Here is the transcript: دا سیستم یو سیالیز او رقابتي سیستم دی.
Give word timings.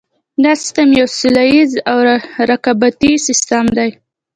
دا 0.43 0.51
سیستم 0.61 0.89
یو 0.99 1.07
سیالیز 1.19 1.71
او 1.89 1.97
رقابتي 2.49 3.11
سیستم 3.27 3.65
دی. 3.77 3.89